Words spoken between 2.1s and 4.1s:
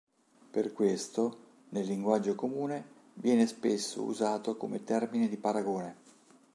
comune, viene spesso